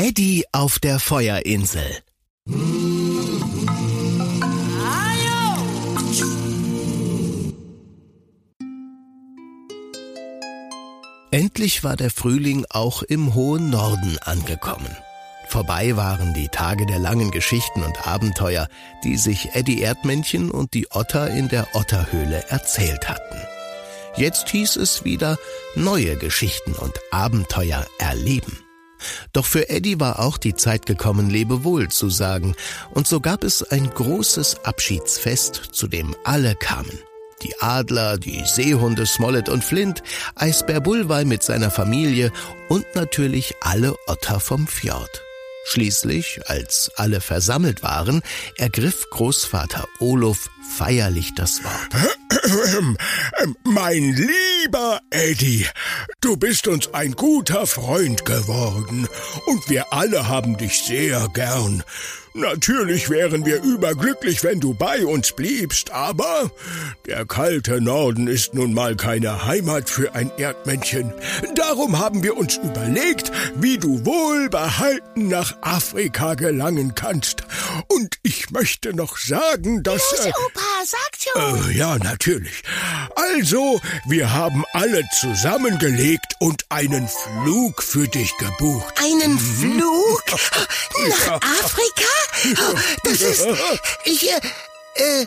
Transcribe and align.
Eddie 0.00 0.44
auf 0.52 0.78
der 0.78 1.00
Feuerinsel. 1.00 1.82
Endlich 11.32 11.82
war 11.82 11.96
der 11.96 12.12
Frühling 12.12 12.64
auch 12.70 13.02
im 13.02 13.34
hohen 13.34 13.70
Norden 13.70 14.18
angekommen. 14.20 14.96
Vorbei 15.48 15.96
waren 15.96 16.32
die 16.32 16.46
Tage 16.46 16.86
der 16.86 17.00
langen 17.00 17.32
Geschichten 17.32 17.82
und 17.82 18.06
Abenteuer, 18.06 18.68
die 19.02 19.16
sich 19.16 19.56
Eddie 19.56 19.82
Erdmännchen 19.82 20.52
und 20.52 20.74
die 20.74 20.86
Otter 20.92 21.28
in 21.28 21.48
der 21.48 21.74
Otterhöhle 21.74 22.44
erzählt 22.50 23.08
hatten. 23.08 23.42
Jetzt 24.16 24.48
hieß 24.50 24.76
es 24.76 25.04
wieder 25.04 25.38
neue 25.74 26.14
Geschichten 26.14 26.74
und 26.74 26.94
Abenteuer 27.10 27.84
erleben. 27.98 28.67
Doch 29.32 29.46
für 29.46 29.68
Eddie 29.68 30.00
war 30.00 30.20
auch 30.20 30.38
die 30.38 30.54
Zeit 30.54 30.86
gekommen, 30.86 31.30
Lebewohl 31.30 31.88
zu 31.88 32.10
sagen, 32.10 32.54
und 32.90 33.06
so 33.06 33.20
gab 33.20 33.44
es 33.44 33.62
ein 33.62 33.88
großes 33.88 34.64
Abschiedsfest, 34.64 35.62
zu 35.72 35.88
dem 35.88 36.14
alle 36.24 36.54
kamen. 36.54 36.98
Die 37.42 37.54
Adler, 37.60 38.18
die 38.18 38.42
Seehunde 38.44 39.06
Smollett 39.06 39.48
und 39.48 39.62
Flint, 39.62 40.02
Eisbär 40.34 40.80
Bullweil 40.80 41.24
mit 41.24 41.42
seiner 41.42 41.70
Familie 41.70 42.32
und 42.68 42.84
natürlich 42.94 43.54
alle 43.60 43.94
Otter 44.06 44.40
vom 44.40 44.66
Fjord. 44.66 45.27
Schließlich, 45.70 46.40
als 46.46 46.90
alle 46.96 47.20
versammelt 47.20 47.82
waren, 47.82 48.22
ergriff 48.56 49.04
Großvater 49.10 49.86
Olof 50.00 50.48
feierlich 50.78 51.34
das 51.34 51.62
Wort. 51.62 52.96
Mein 53.64 54.14
lieber 54.14 55.00
Eddie, 55.10 55.66
du 56.22 56.38
bist 56.38 56.68
uns 56.68 56.94
ein 56.94 57.12
guter 57.12 57.66
Freund 57.66 58.24
geworden 58.24 59.08
und 59.44 59.68
wir 59.68 59.92
alle 59.92 60.26
haben 60.26 60.56
dich 60.56 60.80
sehr 60.84 61.28
gern. 61.34 61.84
Natürlich 62.38 63.10
wären 63.10 63.44
wir 63.44 63.60
überglücklich, 63.62 64.44
wenn 64.44 64.60
du 64.60 64.72
bei 64.72 65.04
uns 65.04 65.32
bliebst, 65.32 65.90
aber 65.90 66.52
der 67.04 67.26
kalte 67.26 67.80
Norden 67.80 68.28
ist 68.28 68.54
nun 68.54 68.74
mal 68.74 68.94
keine 68.94 69.44
Heimat 69.44 69.90
für 69.90 70.14
ein 70.14 70.30
Erdmännchen. 70.38 71.12
Darum 71.56 71.98
haben 71.98 72.22
wir 72.22 72.36
uns 72.36 72.56
überlegt, 72.56 73.32
wie 73.56 73.76
du 73.76 74.06
wohlbehalten 74.06 75.26
nach 75.26 75.56
Afrika 75.62 76.34
gelangen 76.34 76.94
kannst. 76.94 77.42
Und 77.88 78.18
ich 78.22 78.50
möchte 78.52 78.94
noch 78.94 79.18
sagen, 79.18 79.82
dass... 79.82 80.02
Los, 80.12 80.26
äh, 80.26 80.28
Opa, 80.28 80.60
sag 80.84 81.10
schon. 81.18 81.70
Äh, 81.70 81.76
ja, 81.76 81.98
natürlich. 81.98 82.62
Also, 83.16 83.80
wir 84.06 84.32
haben 84.32 84.64
alle 84.74 85.02
zusammengelegt 85.18 86.34
und 86.38 86.66
einen 86.68 87.08
Flug 87.08 87.82
für 87.82 88.06
dich 88.06 88.32
gebucht. 88.36 88.94
Einen 89.02 89.32
mhm. 89.32 89.38
Flug? 89.38 90.24
Nach 91.08 91.40
Afrika? 91.42 92.27
Das 93.04 93.20
ist. 93.20 93.46
Ich. 94.04 94.28
Äh, 94.94 95.26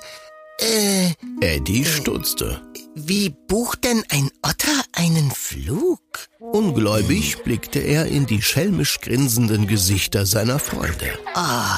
äh. 0.59 1.11
Eddie 1.41 1.85
stutzte. 1.85 2.61
Wie 2.93 3.29
bucht 3.29 3.85
denn 3.85 4.03
ein 4.09 4.29
Otter 4.43 4.83
einen 4.93 5.31
Flug? 5.31 6.01
Ungläubig 6.39 7.41
blickte 7.43 7.79
er 7.79 8.05
in 8.07 8.25
die 8.25 8.41
schelmisch 8.41 8.99
grinsenden 8.99 9.65
Gesichter 9.65 10.25
seiner 10.25 10.59
Freunde. 10.59 11.17
Oh, 11.33 11.77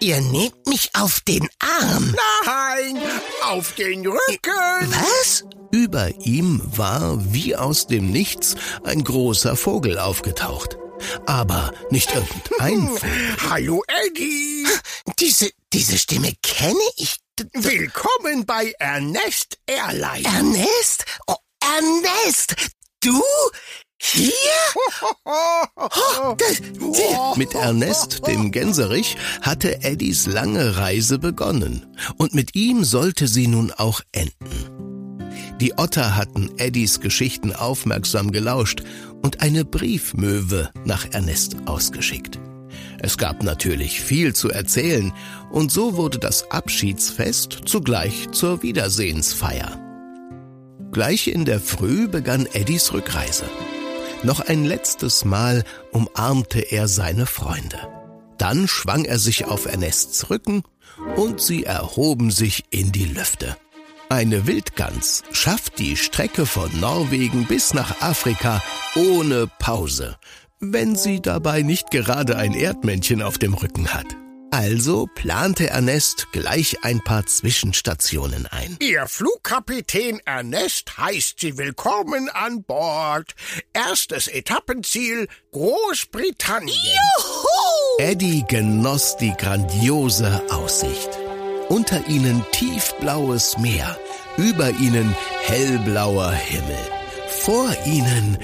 ihr 0.00 0.20
nehmt 0.22 0.66
mich 0.66 0.90
auf 0.94 1.20
den 1.20 1.46
Arm. 1.58 2.14
Nein, 2.46 3.02
auf 3.44 3.74
den 3.74 4.06
Rücken. 4.06 4.90
Was? 4.90 5.44
Über 5.70 6.08
ihm 6.24 6.62
war, 6.64 7.34
wie 7.34 7.54
aus 7.54 7.86
dem 7.86 8.10
Nichts, 8.10 8.54
ein 8.82 9.04
großer 9.04 9.56
Vogel 9.56 9.98
aufgetaucht 9.98 10.78
aber 11.26 11.72
nicht 11.90 12.14
irgendein 12.14 12.88
Vogel. 12.88 13.10
Hallo 13.50 13.82
Eddie! 14.06 14.66
Diese, 15.18 15.50
diese 15.72 15.98
Stimme 15.98 16.32
kenne 16.42 16.78
ich. 16.96 17.16
Willkommen 17.52 18.46
bei 18.46 18.72
Ernest 18.78 19.58
Airline. 19.66 20.24
Ernest? 20.24 21.04
Oh, 21.26 21.34
Ernest! 21.60 22.54
Du? 23.00 23.22
Hier? 23.98 24.32
Oh, 25.24 26.36
mit 27.36 27.54
Ernest, 27.54 28.26
dem 28.26 28.52
Gänserich, 28.52 29.16
hatte 29.42 29.82
Eddies 29.82 30.26
lange 30.26 30.76
Reise 30.76 31.18
begonnen. 31.18 31.86
Und 32.16 32.34
mit 32.34 32.54
ihm 32.54 32.84
sollte 32.84 33.26
sie 33.26 33.48
nun 33.48 33.72
auch 33.72 34.00
enden. 34.12 35.16
Die 35.60 35.78
Otter 35.78 36.16
hatten 36.16 36.52
Eddies 36.58 37.00
Geschichten 37.00 37.54
aufmerksam 37.54 38.30
gelauscht 38.30 38.82
und 39.22 39.40
eine 39.40 39.64
Briefmöwe 39.64 40.70
nach 40.84 41.06
Ernest 41.12 41.56
ausgeschickt. 41.66 42.38
Es 42.98 43.18
gab 43.18 43.42
natürlich 43.42 44.00
viel 44.00 44.34
zu 44.34 44.50
erzählen, 44.50 45.12
und 45.50 45.70
so 45.70 45.96
wurde 45.96 46.18
das 46.18 46.50
Abschiedsfest 46.50 47.60
zugleich 47.64 48.30
zur 48.32 48.62
Wiedersehensfeier. 48.62 49.80
Gleich 50.92 51.28
in 51.28 51.44
der 51.44 51.60
Früh 51.60 52.08
begann 52.08 52.46
Eddies 52.46 52.92
Rückreise. 52.92 53.44
Noch 54.22 54.40
ein 54.40 54.64
letztes 54.64 55.24
Mal 55.24 55.64
umarmte 55.92 56.60
er 56.60 56.88
seine 56.88 57.26
Freunde. 57.26 57.78
Dann 58.38 58.66
schwang 58.66 59.04
er 59.04 59.18
sich 59.18 59.44
auf 59.44 59.66
Ernests 59.66 60.30
Rücken 60.30 60.62
und 61.16 61.40
sie 61.40 61.64
erhoben 61.64 62.30
sich 62.30 62.64
in 62.70 62.92
die 62.92 63.04
Lüfte. 63.04 63.56
Eine 64.08 64.46
Wildgans 64.46 65.24
schafft 65.32 65.80
die 65.80 65.96
Strecke 65.96 66.46
von 66.46 66.70
Norwegen 66.78 67.46
bis 67.46 67.74
nach 67.74 68.00
Afrika 68.00 68.62
ohne 68.94 69.48
Pause, 69.58 70.16
wenn 70.60 70.94
sie 70.94 71.20
dabei 71.20 71.62
nicht 71.62 71.90
gerade 71.90 72.36
ein 72.36 72.54
Erdmännchen 72.54 73.20
auf 73.20 73.38
dem 73.38 73.54
Rücken 73.54 73.92
hat. 73.92 74.06
Also 74.52 75.08
plante 75.12 75.70
Ernest 75.70 76.28
gleich 76.30 76.84
ein 76.84 77.02
paar 77.02 77.26
Zwischenstationen 77.26 78.46
ein. 78.46 78.76
Ihr 78.80 79.08
Flugkapitän 79.08 80.20
Ernest 80.24 80.96
heißt 80.98 81.40
Sie 81.40 81.58
willkommen 81.58 82.28
an 82.28 82.62
Bord. 82.62 83.34
Erstes 83.72 84.28
Etappenziel 84.28 85.26
Großbritannien. 85.50 86.68
Juhu! 86.68 87.98
Eddie 87.98 88.44
genoss 88.48 89.16
die 89.16 89.34
grandiose 89.36 90.42
Aussicht. 90.50 91.25
Unter 91.68 92.06
ihnen 92.08 92.44
tiefblaues 92.52 93.58
Meer, 93.58 93.98
über 94.36 94.70
ihnen 94.70 95.14
hellblauer 95.42 96.30
Himmel. 96.30 96.78
Vor 97.28 97.68
ihnen, 97.84 98.38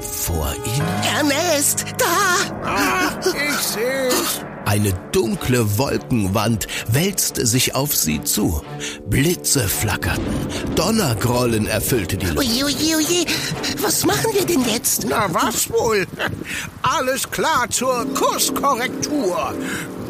vor 0.00 0.54
ihnen. 0.76 1.02
Ernest, 1.16 1.86
da! 1.96 2.66
Ah, 2.66 3.20
ich 3.24 3.58
seh's. 3.58 4.44
Eine 4.66 4.92
dunkle 5.12 5.78
Wolkenwand 5.78 6.66
wälzte 6.88 7.46
sich 7.46 7.74
auf 7.74 7.94
sie 7.94 8.22
zu. 8.24 8.62
Blitze 9.08 9.68
flackerten, 9.68 10.24
Donnergrollen 10.74 11.66
erfüllte 11.66 12.16
die 12.16 12.26
Luft. 12.26 12.38
Oje, 12.38 12.64
oje, 12.64 12.96
oje, 12.96 13.24
was 13.82 14.04
machen 14.04 14.32
wir 14.32 14.44
denn 14.44 14.64
jetzt? 14.66 15.06
Na 15.08 15.32
was 15.32 15.70
wohl? 15.70 16.06
Alles 16.82 17.30
klar 17.30 17.68
zur 17.70 18.06
Kurskorrektur. 18.14 19.54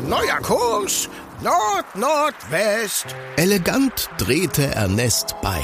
Neuer 0.09 0.41
Kurs, 0.43 1.09
Nord-Nordwest. 1.43 3.06
Elegant 3.37 4.09
drehte 4.19 4.75
Ernest 4.75 5.34
bei. 5.43 5.62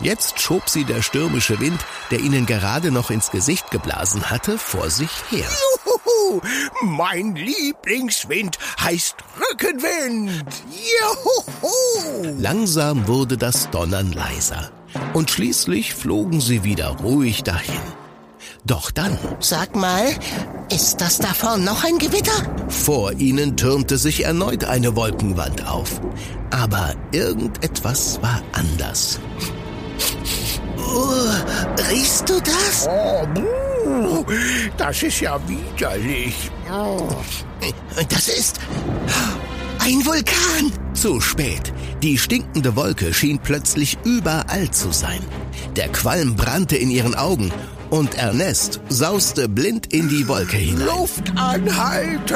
Jetzt 0.00 0.40
schob 0.40 0.68
sie 0.68 0.84
der 0.84 1.02
stürmische 1.02 1.60
Wind, 1.60 1.80
der 2.10 2.18
ihnen 2.20 2.46
gerade 2.46 2.90
noch 2.90 3.10
ins 3.10 3.30
Gesicht 3.30 3.70
geblasen 3.70 4.30
hatte, 4.30 4.58
vor 4.58 4.90
sich 4.90 5.10
her. 5.30 5.48
Juhu, 5.86 6.40
mein 6.82 7.36
Lieblingswind 7.36 8.58
heißt 8.80 9.16
Rückenwind. 9.50 10.44
Juhu. 10.70 12.36
Langsam 12.38 13.06
wurde 13.06 13.38
das 13.38 13.70
Donnern 13.70 14.12
leiser. 14.12 14.72
Und 15.14 15.30
schließlich 15.30 15.94
flogen 15.94 16.40
sie 16.40 16.64
wieder 16.64 16.88
ruhig 16.88 17.44
dahin. 17.44 17.80
Doch 18.64 18.92
dann. 18.92 19.18
Sag 19.40 19.74
mal, 19.74 20.04
ist 20.70 21.00
das 21.00 21.18
da 21.18 21.28
vorne 21.34 21.64
noch 21.64 21.82
ein 21.84 21.98
Gewitter? 21.98 22.32
Vor 22.68 23.12
ihnen 23.12 23.56
türmte 23.56 23.98
sich 23.98 24.24
erneut 24.24 24.64
eine 24.64 24.94
Wolkenwand 24.94 25.66
auf. 25.66 26.00
Aber 26.50 26.94
irgendetwas 27.10 28.22
war 28.22 28.40
anders. 28.52 29.18
Oh, 30.78 31.88
riechst 31.90 32.28
du 32.28 32.40
das? 32.40 32.88
Oh, 32.88 33.26
buh, 33.34 34.24
das 34.76 35.02
ist 35.02 35.20
ja 35.20 35.40
widerlich. 35.48 36.50
Oh. 36.72 37.08
Das 38.08 38.28
ist 38.28 38.60
ein 39.80 40.06
Vulkan. 40.06 40.72
Zu 40.94 41.20
spät. 41.20 41.72
Die 42.02 42.16
stinkende 42.16 42.76
Wolke 42.76 43.12
schien 43.12 43.40
plötzlich 43.40 43.98
überall 44.04 44.70
zu 44.70 44.92
sein. 44.92 45.20
Der 45.74 45.88
Qualm 45.88 46.36
brannte 46.36 46.76
in 46.76 46.90
ihren 46.90 47.14
Augen 47.14 47.50
und 47.92 48.14
Ernest 48.14 48.80
sauste 48.88 49.48
blind 49.50 49.92
in 49.92 50.08
die 50.08 50.26
Wolke 50.26 50.56
hinein. 50.56 50.86
Luft 50.86 51.30
anhalten! 51.36 52.32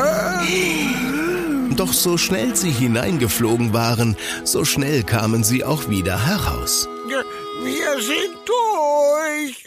Doch 1.77 1.95
so 1.95 2.19
schnell 2.19 2.55
sie 2.55 2.71
hineingeflogen 2.71 3.73
waren, 3.73 4.17
so 4.45 4.67
schnell 4.67 5.03
kamen 5.03 5.45
sie 5.45 5.65
auch 5.65 5.89
wieder 5.89 6.27
heraus. 6.27 6.89
Wir 7.65 8.03
sind 8.03 8.37
durch. 8.45 9.67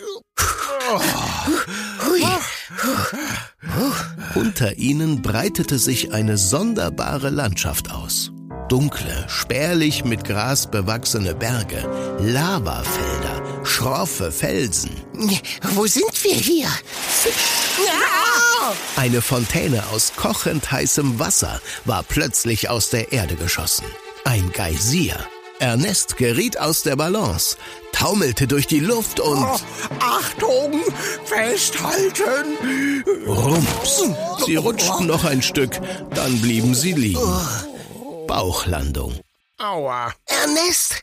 Unter 4.36 4.78
ihnen 4.78 5.24
breitete 5.24 5.80
sich 5.80 6.14
eine 6.14 6.38
sonderbare 6.38 7.32
Landschaft 7.32 7.92
aus. 7.92 8.32
Dunkle, 8.70 9.26
spärlich 9.28 10.06
mit 10.06 10.24
Gras 10.24 10.70
bewachsene 10.70 11.34
Berge, 11.34 11.84
Lavafelder, 12.20 13.39
schroffe 13.64 14.32
Felsen. 14.32 14.92
Wo 15.74 15.86
sind 15.86 16.24
wir 16.24 16.36
hier? 16.36 16.68
Eine 18.96 19.22
Fontäne 19.22 19.84
aus 19.92 20.14
kochend 20.16 20.72
heißem 20.72 21.20
Wasser 21.20 21.62
war 21.86 22.04
plötzlich 22.04 22.70
aus 22.70 22.90
der 22.90 23.12
Erde 23.12 23.36
geschossen. 23.36 23.86
Ein 24.26 24.52
Geysir. 24.52 25.16
Ernest 25.60 26.16
geriet 26.16 26.58
aus 26.58 26.84
der 26.84 26.96
Balance, 26.96 27.58
taumelte 27.92 28.48
durch 28.48 28.66
die 28.66 28.80
Luft 28.80 29.20
und... 29.20 29.44
Oh, 29.44 29.58
Achtung! 30.00 30.82
Festhalten! 31.26 33.04
Rums. 33.28 34.04
Sie 34.46 34.56
rutschten 34.56 35.08
noch 35.08 35.26
ein 35.26 35.42
Stück, 35.42 35.82
dann 36.16 36.40
blieben 36.40 36.74
sie 36.74 36.94
liegen. 36.94 37.20
Bauchlandung. 38.26 39.20
Aua! 39.62 40.14
Ernest, 40.26 41.02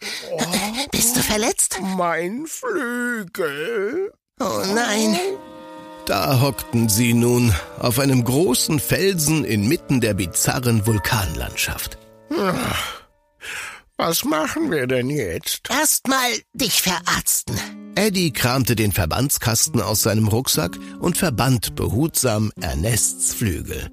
bist 0.90 1.14
du 1.14 1.20
verletzt? 1.20 1.78
Mein 1.82 2.46
Flügel! 2.46 4.10
Oh 4.40 4.62
nein. 4.74 5.18
Da 6.06 6.40
hockten 6.40 6.88
sie 6.88 7.12
nun 7.12 7.54
auf 7.78 7.98
einem 7.98 8.24
großen 8.24 8.80
Felsen 8.80 9.44
inmitten 9.44 10.00
der 10.00 10.14
bizarren 10.14 10.86
Vulkanlandschaft. 10.86 11.98
Was 13.98 14.24
machen 14.24 14.70
wir 14.70 14.86
denn 14.86 15.10
jetzt? 15.10 15.68
Erstmal 15.68 16.32
dich 16.54 16.80
verarzten. 16.80 17.58
Eddie 17.94 18.32
kramte 18.32 18.74
den 18.74 18.92
Verbandskasten 18.92 19.82
aus 19.82 20.02
seinem 20.02 20.28
Rucksack 20.28 20.78
und 21.00 21.18
verband 21.18 21.74
behutsam 21.74 22.52
Ernests 22.60 23.34
Flügel. 23.34 23.90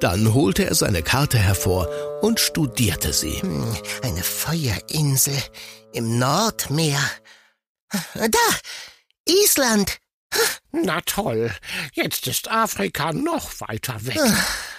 Dann 0.00 0.34
holte 0.34 0.64
er 0.66 0.74
seine 0.74 1.02
Karte 1.02 1.38
hervor 1.38 1.88
und 2.24 2.40
studierte 2.40 3.12
sie. 3.12 3.42
Hm, 3.42 3.76
Eine 4.02 4.22
Feuerinsel 4.22 5.36
im 5.92 6.18
Nordmeer. 6.18 6.98
Da, 8.14 8.46
Island. 9.28 9.98
Na 10.72 11.00
toll, 11.02 11.52
jetzt 11.92 12.26
ist 12.26 12.50
Afrika 12.50 13.12
noch 13.12 13.60
weiter 13.60 14.04
weg. 14.06 14.18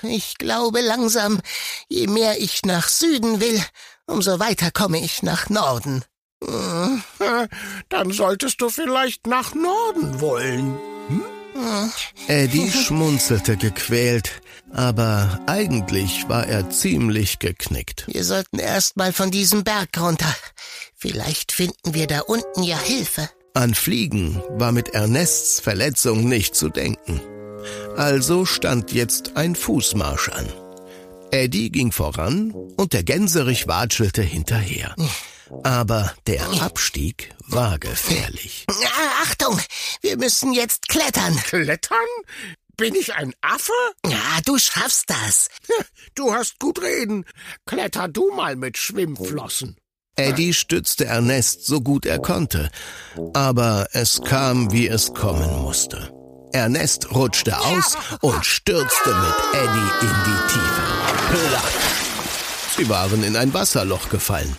Ich 0.02 0.38
glaube 0.38 0.82
langsam, 0.82 1.40
je 1.88 2.08
mehr 2.08 2.40
ich 2.42 2.64
nach 2.66 2.88
Süden 2.90 3.40
will, 3.40 3.64
umso 4.06 4.40
weiter 4.40 4.72
komme 4.72 5.00
ich 5.00 5.24
nach 5.24 5.50
Norden. 5.50 6.04
Hm, 6.44 7.04
Dann 7.90 8.12
solltest 8.12 8.60
du 8.60 8.70
vielleicht 8.70 9.28
nach 9.28 9.54
Norden 9.56 10.20
wollen. 10.20 10.78
Eddie 12.28 12.70
schmunzelte 12.72 13.56
gequält, 13.56 14.42
aber 14.76 15.40
eigentlich 15.48 16.28
war 16.28 16.46
er 16.48 16.70
ziemlich 16.70 17.40
geknickt. 17.40 18.06
Wir 18.08 18.24
sollten 18.24 18.60
erst 18.60 18.98
mal 18.98 19.14
von 19.14 19.32
diesem 19.32 19.64
Berg 19.64 19.98
runter. 19.98 20.34
Vielleicht 20.96 21.52
finden 21.52 21.94
wir 21.94 22.08
da 22.08 22.20
unten 22.22 22.64
ja 22.64 22.78
Hilfe. 22.80 23.30
An 23.54 23.74
Fliegen 23.74 24.44
war 24.50 24.74
mit 24.74 24.90
Ernests 24.90 25.62
Verletzung 25.62 26.28
nicht 26.28 26.56
zu 26.56 26.70
denken. 26.70 27.22
Also 27.96 28.46
stand 28.46 28.92
jetzt 28.92 29.38
ein 29.38 29.56
Fußmarsch 29.56 30.30
an. 30.30 30.52
Eddie 31.32 31.72
ging 31.72 31.92
voran 31.92 32.52
und 32.52 32.94
der 32.94 33.04
Gänserich 33.04 33.68
watschelte 33.68 34.22
hinterher. 34.22 34.96
Aber 35.64 36.14
der 36.28 36.46
Abstieg 36.62 37.34
war 37.48 37.80
gefährlich. 37.80 38.66
Achtung, 39.24 39.60
wir 40.02 40.18
müssen 40.18 40.54
jetzt 40.54 40.90
klettern. 40.90 41.36
Klettern? 41.38 41.98
Bin 42.78 42.96
ich 42.96 43.14
ein 43.14 43.34
Affe? 43.42 43.74
Ja, 44.06 44.42
du 44.46 44.58
schaffst 44.58 45.10
das. 45.10 45.48
Du 46.14 46.34
hast 46.34 46.60
gut 46.60 46.82
reden. 46.82 47.26
Kletter 47.66 48.08
du 48.08 48.32
mal 48.32 48.56
mit 48.56 48.78
Schwimmflossen. 48.78 49.78
Eddie 50.18 50.54
stützte 50.54 51.06
Ernest 51.06 51.66
so 51.66 51.82
gut 51.82 52.06
er 52.06 52.20
konnte, 52.20 52.70
aber 53.34 53.88
es 53.92 54.22
kam, 54.22 54.72
wie 54.72 54.88
es 54.88 55.14
kommen 55.14 55.62
musste. 55.62 56.10
Ernest 56.54 57.14
rutschte 57.14 57.60
aus 57.60 57.98
und 58.22 58.46
stürzte 58.46 59.10
mit 59.10 59.62
Eddie 59.62 59.92
in 60.02 60.16
die 60.26 60.54
Tiefe. 60.54 61.50
Plack! 61.50 61.64
Sie 62.78 62.88
waren 62.88 63.24
in 63.24 63.36
ein 63.36 63.54
Wasserloch 63.54 64.08
gefallen. 64.10 64.56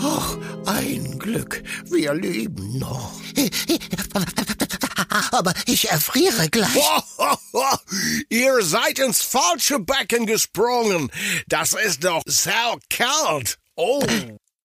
Ach, 0.00 0.36
ein 0.66 1.18
Glück. 1.18 1.62
Wir 1.86 2.14
leben 2.14 2.78
noch. 2.78 3.12
Aber 5.32 5.52
ich 5.66 5.90
erfriere 5.90 6.48
gleich. 6.50 6.74
Ihr 8.28 8.62
seid 8.62 8.98
ins 8.98 9.22
falsche 9.22 9.78
Becken 9.78 10.26
gesprungen. 10.26 11.10
Das 11.46 11.72
ist 11.72 12.04
doch 12.04 12.22
saukalt. 12.26 13.58
Oh, 13.76 14.02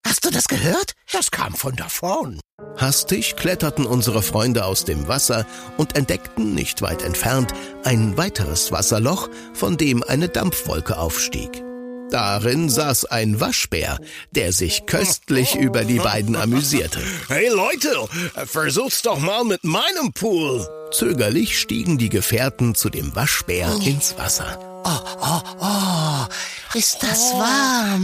Hast 0.05 0.25
du 0.25 0.31
das 0.31 0.47
gehört? 0.47 0.93
das 1.11 1.29
kam 1.29 1.53
von 1.53 1.75
da 1.75 1.87
vorn. 1.89 2.39
Hastig 2.77 3.35
kletterten 3.35 3.85
unsere 3.85 4.21
Freunde 4.21 4.65
aus 4.65 4.85
dem 4.85 5.07
Wasser 5.07 5.45
und 5.77 5.95
entdeckten 5.95 6.55
nicht 6.55 6.81
weit 6.81 7.01
entfernt 7.03 7.53
ein 7.83 8.17
weiteres 8.17 8.71
Wasserloch, 8.71 9.29
von 9.53 9.77
dem 9.77 10.03
eine 10.03 10.29
Dampfwolke 10.29 10.97
aufstieg. 10.97 11.63
Darin 12.11 12.69
saß 12.69 13.05
ein 13.05 13.39
Waschbär, 13.39 13.99
der 14.31 14.51
sich 14.51 14.85
köstlich 14.85 15.55
über 15.55 15.83
die 15.83 15.99
beiden 15.99 16.35
amüsierte. 16.35 16.99
Hey 17.27 17.49
Leute, 17.49 18.07
versucht's 18.45 19.01
doch 19.03 19.19
mal 19.19 19.43
mit 19.43 19.63
meinem 19.63 20.11
Pool. 20.13 20.67
Zögerlich 20.91 21.59
stiegen 21.59 21.97
die 21.97 22.09
Gefährten 22.09 22.73
zu 22.73 22.89
dem 22.89 23.15
Waschbär 23.15 23.71
ins 23.85 24.17
Wasser. 24.17 24.59
Ist 26.75 27.01
das 27.01 27.33
warm? 27.33 28.03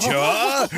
Tja, 0.00 0.68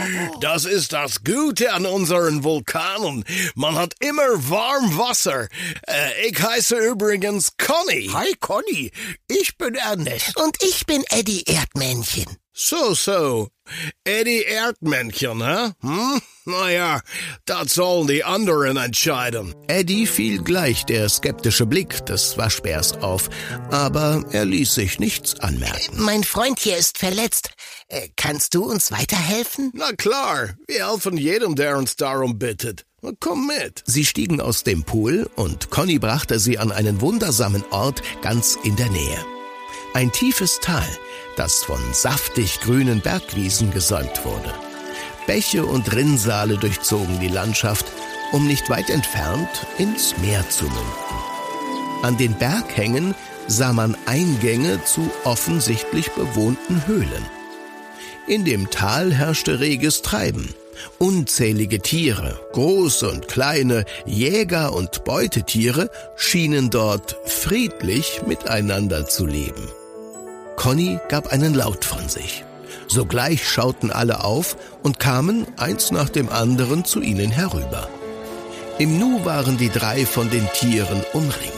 das 0.40 0.64
ist 0.64 0.92
das 0.92 1.22
Gute 1.22 1.72
an 1.72 1.86
unseren 1.86 2.42
Vulkanen. 2.42 3.24
Man 3.54 3.76
hat 3.76 3.94
immer 4.00 4.48
warm 4.50 4.98
Wasser. 4.98 5.46
Äh, 5.86 6.28
ich 6.28 6.42
heiße 6.42 6.74
übrigens 6.76 7.52
Conny. 7.58 8.10
Hi 8.12 8.34
Conny, 8.40 8.90
ich 9.28 9.56
bin 9.56 9.76
Ernest. 9.76 10.36
Und 10.36 10.60
ich 10.62 10.84
bin 10.84 11.04
Eddie 11.10 11.44
Erdmännchen. 11.44 12.26
So, 12.54 12.94
so. 12.94 13.48
Eddie 14.04 14.44
Erdmännchen, 14.44 15.40
hä? 15.42 15.72
Hm? 15.80 16.20
Naja, 16.44 17.00
das 17.46 17.74
sollen 17.74 18.08
die 18.08 18.24
anderen 18.24 18.76
entscheiden. 18.76 19.54
Eddie 19.68 20.06
fiel 20.06 20.42
gleich 20.42 20.84
der 20.84 21.08
skeptische 21.08 21.64
Blick 21.64 22.04
des 22.06 22.36
Waschbärs 22.36 22.94
auf, 22.94 23.30
aber 23.70 24.24
er 24.32 24.44
ließ 24.44 24.74
sich 24.74 24.98
nichts 24.98 25.40
anmerken. 25.40 26.02
Mein 26.02 26.24
Freund 26.24 26.58
hier 26.58 26.76
ist 26.76 26.98
verletzt. 26.98 27.50
Äh, 27.88 28.08
kannst 28.16 28.54
du 28.54 28.64
uns 28.64 28.90
weiterhelfen? 28.92 29.70
Na 29.74 29.92
klar, 29.92 30.50
wir 30.66 30.90
helfen 30.90 31.16
jedem, 31.16 31.54
der 31.54 31.78
uns 31.78 31.96
darum 31.96 32.38
bittet. 32.38 32.84
Komm 33.20 33.46
mit. 33.46 33.82
Sie 33.86 34.04
stiegen 34.04 34.40
aus 34.40 34.62
dem 34.62 34.84
Pool 34.84 35.28
und 35.36 35.70
Conny 35.70 35.98
brachte 35.98 36.38
sie 36.38 36.58
an 36.58 36.70
einen 36.70 37.00
wundersamen 37.00 37.64
Ort 37.70 38.02
ganz 38.20 38.58
in 38.62 38.76
der 38.76 38.90
Nähe. 38.90 39.24
Ein 39.94 40.10
tiefes 40.10 40.58
Tal, 40.60 40.88
das 41.36 41.64
von 41.64 41.80
saftig 41.92 42.60
grünen 42.60 43.00
Bergwiesen 43.00 43.70
gesäumt 43.70 44.24
wurde. 44.24 44.52
Bäche 45.26 45.64
und 45.64 45.94
Rinnsale 45.94 46.56
durchzogen 46.58 47.20
die 47.20 47.28
Landschaft, 47.28 47.86
um 48.32 48.46
nicht 48.46 48.68
weit 48.70 48.90
entfernt 48.90 49.66
ins 49.78 50.16
Meer 50.18 50.48
zu 50.48 50.64
münden. 50.64 52.02
An 52.02 52.18
den 52.18 52.34
Berghängen 52.34 53.14
sah 53.46 53.72
man 53.72 53.96
Eingänge 54.06 54.84
zu 54.84 55.10
offensichtlich 55.24 56.10
bewohnten 56.12 56.86
Höhlen. 56.86 57.26
In 58.26 58.44
dem 58.44 58.70
Tal 58.70 59.12
herrschte 59.12 59.60
reges 59.60 60.02
Treiben. 60.02 60.54
Unzählige 60.98 61.80
Tiere, 61.80 62.40
große 62.52 63.08
und 63.08 63.28
kleine, 63.28 63.84
Jäger 64.06 64.72
und 64.72 65.04
Beutetiere 65.04 65.90
schienen 66.16 66.70
dort 66.70 67.16
friedlich 67.26 68.22
miteinander 68.26 69.06
zu 69.06 69.26
leben. 69.26 69.68
Conny 70.56 70.98
gab 71.08 71.32
einen 71.32 71.54
Laut 71.54 71.84
von 71.84 72.08
sich. 72.08 72.44
Sogleich 72.88 73.48
schauten 73.48 73.90
alle 73.90 74.24
auf 74.24 74.56
und 74.82 74.98
kamen 74.98 75.46
eins 75.56 75.90
nach 75.90 76.08
dem 76.08 76.28
anderen 76.28 76.84
zu 76.84 77.00
ihnen 77.00 77.30
herüber. 77.30 77.88
Im 78.78 78.98
Nu 78.98 79.24
waren 79.24 79.58
die 79.58 79.68
drei 79.68 80.06
von 80.06 80.30
den 80.30 80.48
Tieren 80.52 81.02
umringt. 81.12 81.52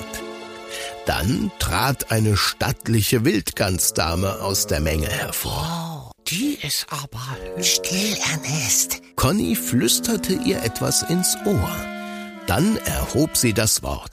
Dann 1.06 1.50
trat 1.58 2.10
eine 2.10 2.36
stattliche 2.36 3.24
Wildgansdame 3.24 4.40
aus 4.40 4.66
der 4.66 4.80
Menge 4.80 5.08
hervor. 5.08 6.12
Die 6.28 6.58
ist 6.62 6.86
aber... 6.90 7.62
Still, 7.62 8.16
Ernest. 8.32 9.00
Conny 9.16 9.54
flüsterte 9.54 10.32
ihr 10.32 10.62
etwas 10.62 11.02
ins 11.02 11.36
Ohr. 11.44 11.76
Dann 12.46 12.76
erhob 12.78 13.36
sie 13.36 13.52
das 13.52 13.82
Wort. 13.82 14.12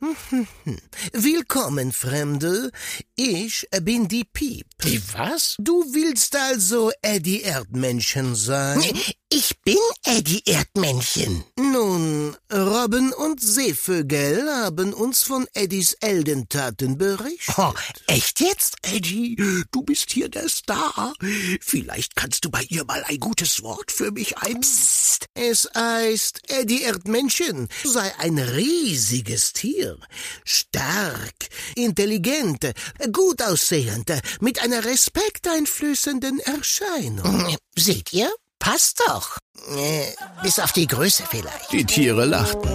Willkommen, 1.12 1.92
Fremde. 1.92 2.70
Ich 3.16 3.66
bin 3.82 4.08
die 4.08 4.24
Piep. 4.24 4.66
Die 4.82 5.00
was? 5.12 5.56
Du 5.58 5.84
willst 5.92 6.36
also 6.36 6.90
Eddie 7.02 7.42
Erdmännchen 7.42 8.34
sein? 8.34 8.82
Ich 9.32 9.60
bin 9.62 9.78
Eddie 10.02 10.42
Erdmännchen. 10.44 11.44
Nun, 11.56 12.36
Robben 12.52 13.12
und 13.12 13.40
Seevögel 13.40 14.52
haben 14.52 14.92
uns 14.92 15.22
von 15.22 15.46
Eddies 15.54 15.92
Eldentaten 16.00 16.98
berichtet. 16.98 17.54
Oh, 17.56 17.72
echt 18.08 18.40
jetzt? 18.40 18.74
Eddie, 18.82 19.36
du 19.70 19.82
bist 19.82 20.10
hier 20.10 20.28
der 20.28 20.48
Star. 20.48 21.14
Vielleicht 21.60 22.16
kannst 22.16 22.44
du 22.44 22.50
bei 22.50 22.64
ihr 22.70 22.84
mal 22.84 23.04
ein 23.04 23.20
gutes 23.20 23.62
Wort 23.62 23.92
für 23.92 24.10
mich 24.10 24.36
ein... 24.38 24.62
Psst. 24.62 25.26
Es 25.34 25.70
heißt, 25.76 26.50
Eddie 26.50 26.82
Erdmännchen 26.82 27.68
sei 27.84 28.12
ein 28.18 28.36
riesiges 28.36 29.52
Tier. 29.52 29.96
Stark, 30.44 31.48
intelligent, 31.76 32.72
gut 33.12 33.42
aussehend, 33.42 34.10
mit 34.40 34.60
einer 34.60 34.84
respekteinflößenden 34.84 36.40
Erscheinung. 36.40 37.56
Seht 37.76 38.12
ihr? 38.12 38.28
Passt 38.60 39.02
doch. 39.08 39.38
Äh, 39.76 40.04
bis 40.42 40.58
auf 40.60 40.72
die 40.72 40.86
Größe 40.86 41.24
vielleicht. 41.28 41.72
Die 41.72 41.84
Tiere 41.84 42.24
lachten. 42.26 42.70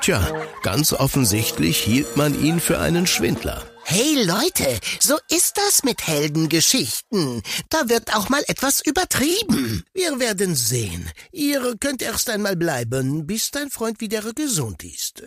Tja, 0.00 0.20
ganz 0.62 0.92
offensichtlich 0.92 1.78
hielt 1.78 2.16
man 2.16 2.40
ihn 2.42 2.60
für 2.60 2.78
einen 2.80 3.06
Schwindler. 3.06 3.62
Hey 3.84 4.22
Leute, 4.24 4.78
so 5.00 5.16
ist 5.30 5.56
das 5.56 5.82
mit 5.82 6.06
Heldengeschichten. 6.06 7.42
Da 7.70 7.88
wird 7.88 8.14
auch 8.14 8.28
mal 8.28 8.42
etwas 8.46 8.80
übertrieben. 8.84 9.84
Wir 9.94 10.18
werden 10.18 10.54
sehen. 10.54 11.10
Ihr 11.32 11.74
könnt 11.80 12.02
erst 12.02 12.28
einmal 12.28 12.56
bleiben, 12.56 13.26
bis 13.26 13.50
dein 13.50 13.70
Freund 13.70 14.00
wieder 14.00 14.20
gesund 14.34 14.82
ist. 14.84 15.22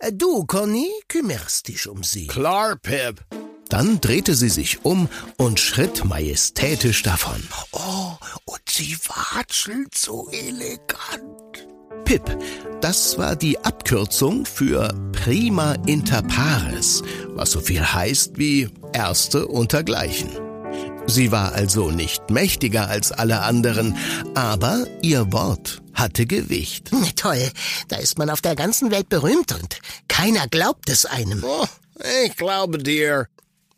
Äh, 0.00 0.12
Du, 0.12 0.44
Conny, 0.44 0.90
kümmerst 1.08 1.68
dich 1.68 1.86
um 1.88 2.02
sie. 2.02 2.26
Klar, 2.26 2.76
Pip. 2.76 3.24
Dann 3.70 4.00
drehte 4.00 4.34
sie 4.34 4.50
sich 4.50 4.84
um 4.84 5.08
und 5.38 5.58
schritt 5.60 6.04
majestätisch 6.04 7.02
davon. 7.02 7.42
Oh, 7.72 8.12
und 8.44 8.68
sie 8.68 8.96
watschelt 9.06 9.96
so 9.96 10.28
elegant. 10.30 11.68
Pip, 12.04 12.36
das 12.80 13.16
war 13.18 13.36
die 13.36 13.58
Abkürzung 13.60 14.44
für 14.44 14.92
Prima 15.12 15.74
Inter 15.86 16.22
Pares, 16.22 17.02
was 17.28 17.52
so 17.52 17.60
viel 17.60 17.84
heißt 17.84 18.36
wie 18.36 18.68
Erste 18.92 19.46
untergleichen. 19.46 20.30
Sie 21.06 21.30
war 21.30 21.52
also 21.52 21.90
nicht 21.90 22.30
mächtiger 22.30 22.88
als 22.88 23.12
alle 23.12 23.42
anderen, 23.42 23.96
aber 24.34 24.86
ihr 25.02 25.32
Wort 25.32 25.82
hatte 25.94 26.26
Gewicht. 26.26 26.90
Toll, 27.16 27.50
da 27.88 27.96
ist 27.96 28.18
man 28.18 28.30
auf 28.30 28.40
der 28.40 28.56
ganzen 28.56 28.90
Welt 28.90 29.08
berühmt 29.08 29.52
und 29.52 29.78
keiner 30.08 30.48
glaubt 30.48 30.88
es 30.88 31.06
einem. 31.06 31.44
Oh, 31.44 31.66
ich 32.24 32.36
glaube 32.36 32.78
dir. 32.78 33.28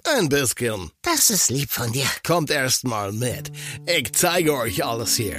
Ein 0.04 0.28
bisschen. 0.28 0.90
Das 1.02 1.30
ist 1.30 1.50
lieb 1.50 1.70
von 1.70 1.92
dir. 1.92 2.06
Kommt 2.26 2.50
erst 2.50 2.84
mal 2.84 3.12
mit. 3.12 3.52
Ich 3.86 4.12
zeige 4.12 4.54
euch 4.56 4.84
alles 4.84 5.16
hier. 5.16 5.38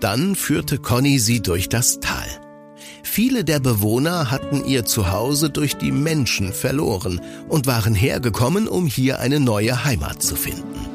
Dann 0.00 0.36
führte 0.36 0.78
Conny 0.78 1.18
sie 1.18 1.40
durch 1.40 1.68
das 1.68 1.98
Tal. 2.00 2.28
Viele 3.02 3.42
der 3.42 3.58
Bewohner 3.58 4.30
hatten 4.30 4.64
ihr 4.64 4.84
Zuhause 4.84 5.50
durch 5.50 5.76
die 5.76 5.92
Menschen 5.92 6.52
verloren 6.52 7.20
und 7.48 7.66
waren 7.66 7.94
hergekommen, 7.94 8.68
um 8.68 8.86
hier 8.86 9.18
eine 9.18 9.40
neue 9.40 9.84
Heimat 9.84 10.22
zu 10.22 10.36
finden. 10.36 10.86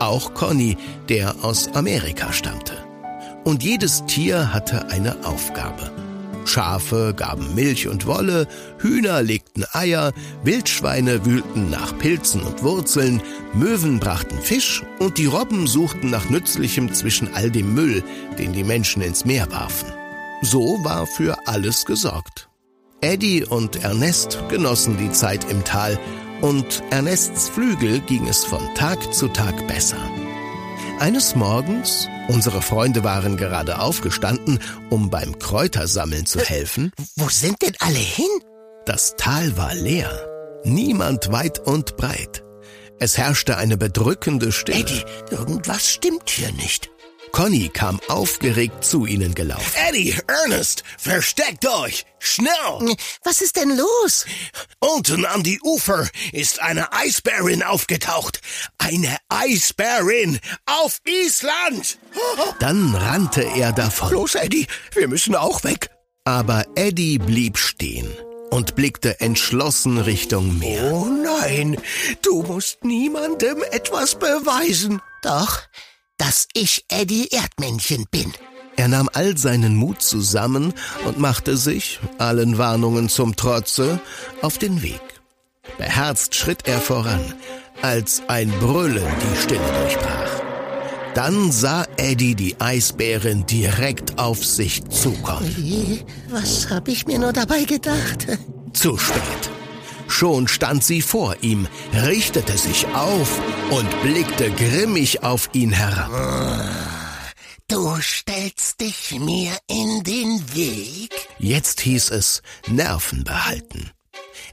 Auch 0.00 0.34
Conny, 0.34 0.76
der 1.08 1.44
aus 1.44 1.68
Amerika 1.74 2.32
stammte. 2.32 2.74
Und 3.44 3.62
jedes 3.62 4.04
Tier 4.06 4.52
hatte 4.52 4.88
eine 4.90 5.24
Aufgabe. 5.24 5.92
Schafe 6.44 7.14
gaben 7.16 7.54
Milch 7.54 7.88
und 7.88 8.06
Wolle, 8.06 8.46
Hühner 8.78 9.22
legten 9.22 9.35
Eier, 9.72 10.12
Wildschweine 10.44 11.24
wühlten 11.24 11.70
nach 11.70 11.96
Pilzen 11.98 12.42
und 12.42 12.62
Wurzeln, 12.62 13.22
Möwen 13.54 14.00
brachten 14.00 14.38
Fisch 14.40 14.82
und 14.98 15.18
die 15.18 15.26
Robben 15.26 15.66
suchten 15.66 16.10
nach 16.10 16.28
Nützlichem 16.28 16.92
zwischen 16.92 17.32
all 17.34 17.50
dem 17.50 17.74
Müll, 17.74 18.02
den 18.38 18.52
die 18.52 18.64
Menschen 18.64 19.02
ins 19.02 19.24
Meer 19.24 19.50
warfen. 19.50 19.88
So 20.42 20.84
war 20.84 21.06
für 21.06 21.46
alles 21.46 21.84
gesorgt. 21.86 22.48
Eddie 23.00 23.44
und 23.44 23.76
Ernest 23.82 24.38
genossen 24.48 24.96
die 24.98 25.12
Zeit 25.12 25.50
im 25.50 25.64
Tal 25.64 25.98
und 26.40 26.82
Ernests 26.90 27.48
Flügel 27.48 28.00
ging 28.00 28.26
es 28.26 28.44
von 28.44 28.62
Tag 28.74 29.14
zu 29.14 29.28
Tag 29.28 29.66
besser. 29.68 29.98
Eines 30.98 31.34
Morgens, 31.34 32.08
unsere 32.28 32.62
Freunde 32.62 33.04
waren 33.04 33.36
gerade 33.36 33.80
aufgestanden, 33.80 34.60
um 34.88 35.10
beim 35.10 35.38
Kräutersammeln 35.38 36.24
zu 36.26 36.40
helfen, 36.40 36.90
Wo 37.16 37.28
sind 37.28 37.60
denn 37.62 37.74
alle 37.80 37.98
hin? 37.98 38.24
Das 38.86 39.16
Tal 39.16 39.56
war 39.56 39.74
leer. 39.74 40.10
Niemand 40.64 41.30
weit 41.32 41.58
und 41.58 41.96
breit. 41.96 42.42
Es 42.98 43.18
herrschte 43.18 43.56
eine 43.58 43.76
bedrückende 43.76 44.52
Stille. 44.52 44.78
Eddie, 44.78 45.04
irgendwas 45.30 45.92
stimmt 45.92 46.30
hier 46.30 46.52
nicht. 46.52 46.90
Conny 47.32 47.68
kam 47.68 48.00
aufgeregt 48.08 48.84
zu 48.84 49.04
ihnen 49.04 49.34
gelaufen. 49.34 49.70
Eddie, 49.88 50.16
Ernest, 50.26 50.84
versteckt 50.96 51.66
euch! 51.66 52.06
Schnell! 52.18 52.96
Was 53.24 53.42
ist 53.42 53.56
denn 53.56 53.76
los? 53.76 54.24
Unten 54.80 55.26
an 55.26 55.42
die 55.42 55.60
Ufer 55.60 56.08
ist 56.32 56.62
eine 56.62 56.92
Eisbärin 56.92 57.62
aufgetaucht. 57.62 58.40
Eine 58.78 59.18
Eisbärin 59.28 60.38
auf 60.64 61.00
Island! 61.04 61.98
Dann 62.60 62.94
rannte 62.94 63.42
er 63.42 63.72
davon. 63.72 64.12
Los, 64.12 64.34
Eddie, 64.34 64.66
wir 64.94 65.08
müssen 65.08 65.34
auch 65.34 65.62
weg. 65.64 65.90
Aber 66.24 66.64
Eddie 66.74 67.18
blieb 67.18 67.58
stehen 67.58 68.16
und 68.50 68.74
blickte 68.74 69.20
entschlossen 69.20 69.98
Richtung 69.98 70.58
Meer. 70.58 70.92
Oh 70.92 71.06
nein, 71.06 71.76
du 72.22 72.42
musst 72.42 72.84
niemandem 72.84 73.62
etwas 73.70 74.14
beweisen. 74.14 75.00
Doch, 75.22 75.62
dass 76.18 76.48
ich 76.54 76.84
Eddie 76.88 77.28
Erdmännchen 77.28 78.06
bin. 78.10 78.32
Er 78.76 78.88
nahm 78.88 79.08
all 79.12 79.38
seinen 79.38 79.74
Mut 79.76 80.02
zusammen 80.02 80.74
und 81.06 81.18
machte 81.18 81.56
sich, 81.56 81.98
allen 82.18 82.58
Warnungen 82.58 83.08
zum 83.08 83.34
Trotze, 83.34 84.00
auf 84.42 84.58
den 84.58 84.82
Weg. 84.82 85.00
Beherzt 85.78 86.34
schritt 86.34 86.68
er 86.68 86.80
voran, 86.80 87.34
als 87.82 88.22
ein 88.28 88.50
Brüllen 88.60 89.06
die 89.20 89.40
Stille 89.40 89.72
durchbrach. 89.80 90.25
Dann 91.16 91.50
sah 91.50 91.86
Eddie 91.96 92.34
die 92.34 92.60
Eisbärin 92.60 93.46
direkt 93.46 94.18
auf 94.18 94.44
sich 94.44 94.84
zukommen. 94.90 96.04
Was 96.28 96.68
hab 96.68 96.88
ich 96.88 97.06
mir 97.06 97.18
nur 97.18 97.32
dabei 97.32 97.64
gedacht? 97.64 98.26
Zu 98.74 98.98
spät. 98.98 99.50
Schon 100.08 100.46
stand 100.46 100.84
sie 100.84 101.00
vor 101.00 101.34
ihm, 101.40 101.68
richtete 101.94 102.58
sich 102.58 102.86
auf 102.88 103.40
und 103.70 104.02
blickte 104.02 104.50
grimmig 104.50 105.22
auf 105.22 105.48
ihn 105.54 105.72
herab. 105.72 106.10
Du 107.66 107.96
stellst 108.02 108.82
dich 108.82 109.18
mir 109.18 109.52
in 109.68 110.02
den 110.02 110.42
Weg? 110.54 111.14
Jetzt 111.38 111.80
hieß 111.80 112.10
es 112.10 112.42
Nerven 112.68 113.24
behalten. 113.24 113.90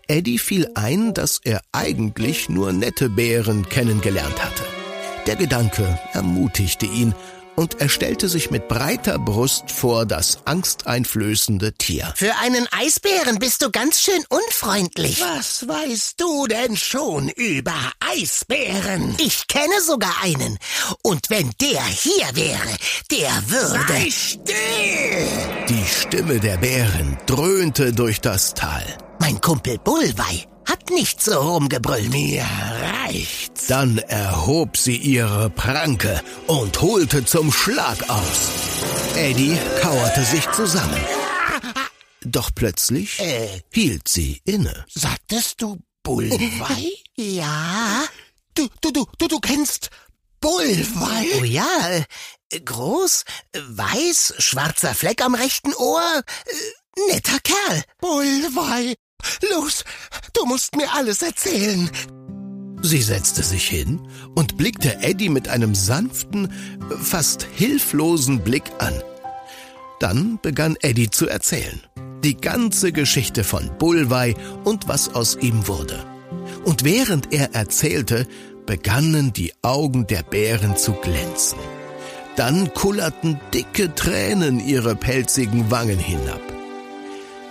Eddie 0.08 0.40
fiel 0.40 0.70
ein, 0.76 1.14
dass 1.14 1.42
er 1.44 1.60
eigentlich 1.74 2.48
nur 2.48 2.72
nette 2.72 3.10
Bären 3.10 3.68
kennengelernt 3.68 4.42
hatte. 4.42 4.64
Der 5.26 5.38
Gedanke 5.38 6.00
ermutigte 6.12 6.86
ihn 6.86 7.16
und 7.56 7.80
er 7.80 7.88
stellte 7.88 8.28
sich 8.28 8.52
mit 8.52 8.68
breiter 8.68 9.20
Brust 9.20 9.72
vor 9.72 10.06
das 10.06 10.40
angsteinflößende 10.46 11.74
Tier. 11.74 12.12
Für 12.16 12.34
einen 12.42 12.68
Eisbären 12.72 13.40
bist 13.40 13.62
du 13.62 13.72
ganz 13.72 14.02
schön 14.02 14.24
unfreundlich. 14.28 15.22
Was 15.22 15.68
weißt 15.68 16.20
du 16.20 16.48
denn 16.48 16.76
schon 16.76 17.30
über 17.30 17.76
Eisbären? 18.00 19.16
Ich 19.20 19.48
kenne 19.48 19.82
sogar 19.82 20.16
einen. 20.24 20.58
Und 21.04 21.30
wenn 21.30 21.52
der 21.62 21.84
hier 21.86 22.28
wäre, 22.34 22.78
der 23.12 23.32
würde. 23.48 23.88
Sei 23.88 24.10
still! 24.12 25.28
Die 25.70 25.86
Stimme 25.86 26.40
der 26.40 26.58
Bären 26.58 27.18
dröhnte 27.28 27.94
durch 27.94 28.20
das 28.20 28.54
Tal. 28.56 28.84
Mein 29.20 29.40
Kumpel 29.40 29.78
Bullwei 29.78 30.48
hat 30.68 30.90
nicht 30.90 31.22
so 31.22 31.40
rumgebrüllt. 31.40 32.10
Mir 32.12 32.46
reicht's. 33.04 33.68
Dann 33.68 33.98
erhob 33.98 34.78
sie 34.78 34.98
ihre 34.98 35.50
Pranke 35.50 36.22
und 36.48 36.82
holte 36.82 37.26
zum 37.26 37.52
Schlag 37.52 38.10
aus. 38.10 38.50
Eddie 39.16 39.58
kauerte 39.82 40.24
sich 40.24 40.50
zusammen. 40.52 41.00
Doch 42.26 42.52
plötzlich 42.56 43.20
Äh. 43.20 43.62
hielt 43.74 44.08
sie 44.08 44.42
inne. 44.46 44.86
Sagtest 44.94 45.62
du 45.62 45.80
Bullwei? 46.04 46.92
Ja. 47.16 48.04
du, 48.56 48.68
du, 48.82 48.92
du, 48.92 49.06
du, 49.20 49.28
du 49.28 49.40
kennst 49.40 49.90
Bullwei? 50.42 51.28
Oh 51.40 51.44
ja. 51.44 51.68
äh, 52.50 52.60
Groß, 52.60 53.24
weiß, 53.54 54.34
schwarzer 54.40 54.94
Fleck 54.96 55.24
am 55.24 55.36
rechten 55.36 55.74
Ohr. 55.76 56.24
äh, 56.46 57.12
Netter 57.12 57.40
Kerl. 57.44 57.84
Bullwei. 58.00 58.96
Los, 59.52 59.84
du 60.34 60.46
musst 60.46 60.76
mir 60.76 60.94
alles 60.94 61.22
erzählen. 61.22 61.90
Sie 62.82 63.02
setzte 63.02 63.44
sich 63.44 63.68
hin 63.68 64.02
und 64.36 64.58
blickte 64.58 65.02
Eddie 65.02 65.30
mit 65.30 65.48
einem 65.48 65.74
sanften, 65.74 66.52
fast 67.02 67.48
hilflosen 67.56 68.40
Blick 68.40 68.66
an. 68.80 69.02
Dann 70.00 70.38
begann 70.42 70.76
Eddie 70.82 71.10
zu 71.10 71.28
erzählen. 71.28 71.82
Die 72.24 72.36
ganze 72.36 72.92
Geschichte 72.92 73.44
von 73.44 73.78
Bullwei 73.78 74.36
und 74.66 74.88
was 74.88 75.16
aus 75.16 75.38
ihm 75.40 75.68
wurde. 75.68 76.06
Und 76.66 76.84
während 76.84 77.34
er 77.34 77.54
erzählte, 77.54 78.28
begannen 78.66 79.34
die 79.34 79.54
Augen 79.62 80.08
der 80.08 80.24
Bären 80.24 80.76
zu 80.76 80.92
glänzen. 80.94 81.60
Dann 82.36 82.74
kullerten 82.74 83.40
dicke 83.54 83.94
Tränen 83.96 84.60
ihre 84.60 84.96
pelzigen 84.96 85.70
Wangen 85.72 86.00
hinab. 86.00 86.53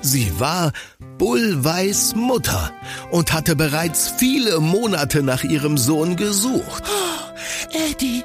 Sie 0.03 0.41
war 0.41 0.73
Bullweiß 1.19 2.17
Mutter 2.17 2.73
und 3.13 3.33
hatte 3.33 3.55
bereits 3.55 4.09
viele 4.19 4.59
Monate 4.59 5.23
nach 5.23 5.45
ihrem 5.45 5.79
Sohn 5.79 6.17
gesucht. 6.17 6.83
Oh, 6.87 7.73
Eddie, 7.91 8.25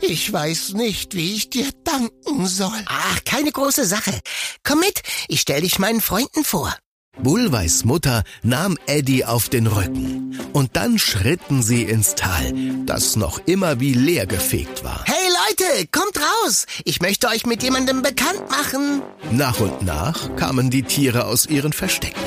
ich 0.00 0.32
weiß 0.32 0.74
nicht, 0.74 1.14
wie 1.14 1.34
ich 1.34 1.50
dir 1.50 1.68
danken 1.82 2.46
soll. 2.46 2.84
Ach, 2.86 3.24
keine 3.24 3.50
große 3.50 3.84
Sache. 3.86 4.12
Komm 4.64 4.80
mit, 4.80 5.02
ich 5.26 5.40
stell 5.40 5.62
dich 5.62 5.80
meinen 5.80 6.00
Freunden 6.00 6.44
vor. 6.44 6.72
Bullweiß 7.18 7.84
Mutter 7.84 8.22
nahm 8.42 8.76
Eddie 8.86 9.24
auf 9.24 9.48
den 9.48 9.66
Rücken 9.66 10.38
und 10.52 10.76
dann 10.76 10.98
schritten 10.98 11.62
sie 11.62 11.82
ins 11.82 12.14
Tal, 12.14 12.52
das 12.84 13.16
noch 13.16 13.40
immer 13.46 13.80
wie 13.80 13.94
leer 13.94 14.26
gefegt 14.26 14.84
war. 14.84 15.02
Hey 15.06 15.28
Leute, 15.48 15.86
kommt 15.90 16.18
raus! 16.18 16.66
Ich 16.84 17.00
möchte 17.00 17.28
euch 17.28 17.46
mit 17.46 17.62
jemandem 17.62 18.02
bekannt 18.02 18.48
machen. 18.50 19.02
Nach 19.32 19.58
und 19.60 19.82
nach 19.82 20.34
kamen 20.36 20.70
die 20.70 20.82
Tiere 20.82 21.26
aus 21.26 21.46
ihren 21.46 21.72
Verstecken. 21.72 22.20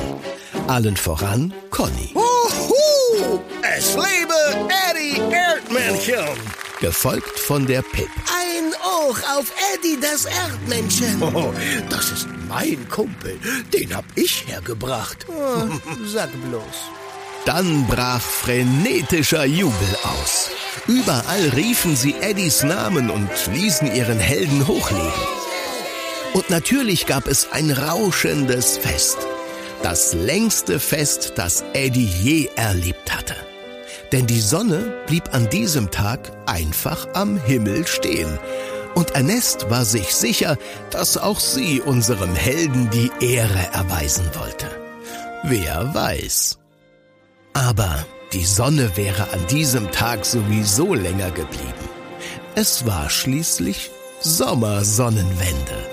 Allen 0.66 0.96
voran 0.96 1.52
Conny. 1.70 2.14
Uhu, 2.14 3.40
es 3.76 3.94
lebe 3.94 4.68
Eddie 4.90 5.20
Erdmännchen! 5.32 6.69
Gefolgt 6.80 7.38
von 7.38 7.66
der 7.66 7.82
Pip. 7.82 8.08
Ein 8.34 8.72
Ohr 8.82 9.14
auf 9.36 9.52
Eddie 9.74 9.98
das 10.00 10.24
Erdmännchen. 10.24 11.22
Oh, 11.22 11.52
das 11.90 12.10
ist 12.10 12.26
mein 12.48 12.88
Kumpel. 12.88 13.38
Den 13.72 13.94
hab 13.94 14.06
ich 14.14 14.46
hergebracht. 14.46 15.26
Oh, 15.28 15.68
sag 16.06 16.30
bloß. 16.48 16.62
Dann 17.44 17.86
brach 17.86 18.22
frenetischer 18.22 19.44
Jubel 19.44 19.96
aus. 20.04 20.50
Überall 20.86 21.50
riefen 21.50 21.96
sie 21.96 22.14
Eddies 22.20 22.62
Namen 22.62 23.10
und 23.10 23.30
ließen 23.52 23.94
ihren 23.94 24.18
Helden 24.18 24.66
hochleben. 24.66 25.12
Und 26.32 26.48
natürlich 26.48 27.06
gab 27.06 27.26
es 27.26 27.50
ein 27.52 27.70
rauschendes 27.70 28.78
Fest. 28.78 29.18
Das 29.82 30.14
längste 30.14 30.80
Fest, 30.80 31.32
das 31.36 31.62
Eddie 31.74 32.06
je 32.06 32.48
erlebt 32.56 33.14
hatte. 33.14 33.49
Denn 34.12 34.26
die 34.26 34.40
Sonne 34.40 35.04
blieb 35.06 35.32
an 35.32 35.48
diesem 35.50 35.90
Tag 35.90 36.32
einfach 36.46 37.06
am 37.14 37.38
Himmel 37.38 37.86
stehen. 37.86 38.38
Und 38.94 39.12
Ernest 39.12 39.70
war 39.70 39.84
sich 39.84 40.14
sicher, 40.14 40.56
dass 40.90 41.16
auch 41.16 41.38
sie 41.38 41.80
unserem 41.80 42.34
Helden 42.34 42.90
die 42.90 43.10
Ehre 43.24 43.72
erweisen 43.72 44.28
wollte. 44.34 44.66
Wer 45.44 45.94
weiß. 45.94 46.58
Aber 47.54 48.04
die 48.32 48.44
Sonne 48.44 48.96
wäre 48.96 49.32
an 49.32 49.46
diesem 49.48 49.90
Tag 49.90 50.24
sowieso 50.24 50.94
länger 50.94 51.30
geblieben. 51.30 51.88
Es 52.54 52.84
war 52.86 53.10
schließlich 53.10 53.90
Sommersonnenwende, 54.20 55.86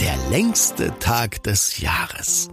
der 0.00 0.16
längste 0.30 0.98
Tag 0.98 1.42
des 1.42 1.78
Jahres. 1.78 2.48